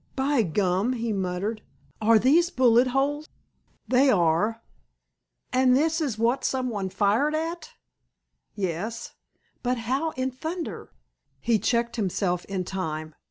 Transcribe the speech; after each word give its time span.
"By 0.15 0.41
gum!" 0.41 0.93
he 0.93 1.13
muttered. 1.13 1.61
"Are 2.01 2.17
these 2.17 2.49
bullet 2.49 2.87
holes?" 2.87 3.29
"They 3.87 4.09
are." 4.09 4.63
"An' 5.53 5.77
is 5.77 5.99
this 5.99 6.17
what 6.17 6.43
someone 6.43 6.89
fired 6.89 7.35
at?" 7.35 7.73
"Yes." 8.55 9.13
"But 9.61 9.77
how 9.77 10.09
in 10.15 10.31
thunder—" 10.31 10.91
He 11.39 11.59
checked 11.59 11.97
himself 11.97 12.45
in 12.45 12.63
time. 12.63 13.13